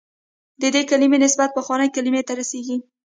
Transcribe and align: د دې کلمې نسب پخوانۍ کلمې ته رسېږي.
د 0.61 0.63
دې 0.73 0.81
کلمې 0.89 1.17
نسب 1.23 1.39
پخوانۍ 1.55 1.87
کلمې 1.95 2.21
ته 2.27 2.33
رسېږي. 2.39 2.77